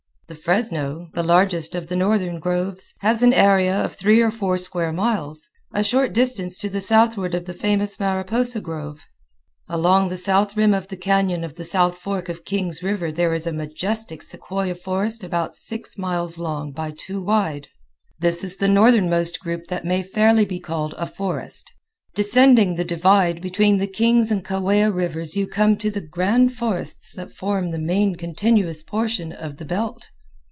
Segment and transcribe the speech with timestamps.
[0.27, 4.57] The Fresno, the largest of the northern groves, has an area of three or four
[4.57, 9.05] square miles, a short distance to the southward of the famous Mariposa grove.
[9.67, 13.33] Along the south rim of the cañon of the south fork of Kings River there
[13.33, 17.67] is a majestic sequoia forest about six miles long by two wide.
[18.17, 21.69] This is the northernmost group that may fairly be called a forest.
[22.15, 27.13] Descending the divide between the Kings and Kaweah Rivers you come to the grand forests
[27.17, 30.07] that form the main continuous portion of the belt.